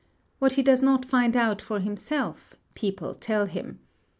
[0.39, 3.81] What he does not find out for himself, people tell him.